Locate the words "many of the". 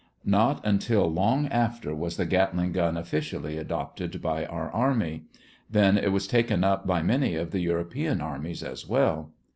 7.03-7.59